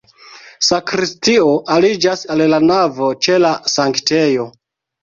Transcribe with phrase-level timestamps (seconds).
[0.69, 4.53] Sakristio aliĝas al la navo ĉe la sanktejo.